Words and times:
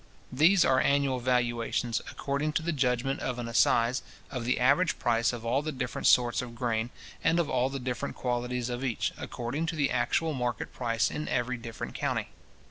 These 0.31 0.65
are 0.65 0.79
annual 0.81 1.19
valuations, 1.19 2.01
according 2.09 2.53
to 2.53 2.63
the 2.63 2.71
judgment 2.71 3.19
of 3.19 3.37
an 3.37 3.47
assize, 3.47 4.01
of 4.31 4.45
the 4.45 4.59
average 4.59 4.97
price 4.97 5.31
of 5.31 5.45
all 5.45 5.61
the 5.61 5.71
different 5.71 6.07
sorts 6.07 6.41
of 6.41 6.55
grain, 6.55 6.89
and 7.23 7.39
of 7.39 7.47
all 7.51 7.69
the 7.69 7.77
different 7.77 8.15
qualities 8.15 8.69
of 8.71 8.83
each, 8.83 9.13
according 9.15 9.67
to 9.67 9.75
the 9.75 9.91
actual 9.91 10.33
market 10.33 10.73
price 10.73 11.11
in 11.11 11.27
every 11.27 11.55
different 11.57 11.93
county. 11.93 12.29